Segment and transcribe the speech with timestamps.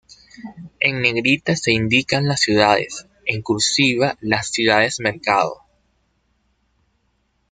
[0.79, 5.61] En negrita se indican las ciudades, en "cursiva" las ciudades-mercado.